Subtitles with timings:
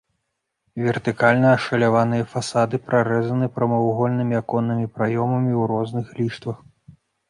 [0.83, 6.57] Вертыкальна ашаляваныя фасады прарэзаны прамавугольнымі аконнымі праёмамі ў разных ліштвах.